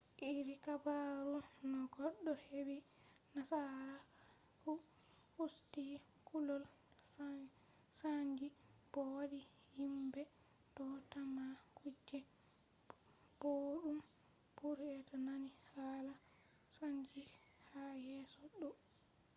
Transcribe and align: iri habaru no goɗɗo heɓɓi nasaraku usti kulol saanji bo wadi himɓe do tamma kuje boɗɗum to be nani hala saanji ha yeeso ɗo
iri 0.31 0.53
habaru 0.65 1.37
no 1.71 1.79
goɗɗo 1.95 2.31
heɓɓi 2.43 2.77
nasaraku 3.33 4.71
usti 5.43 5.83
kulol 6.27 6.63
saanji 7.99 8.47
bo 8.91 9.01
wadi 9.15 9.39
himɓe 9.75 10.21
do 10.75 10.85
tamma 11.11 11.45
kuje 11.77 12.19
boɗɗum 13.39 13.97
to 14.57 14.67
be 14.79 14.91
nani 15.25 15.49
hala 15.71 16.13
saanji 16.75 17.23
ha 17.69 17.81
yeeso 18.05 18.41
ɗo 18.59 18.69